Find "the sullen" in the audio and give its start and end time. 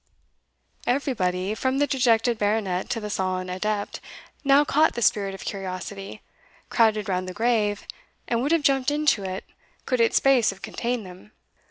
2.99-3.51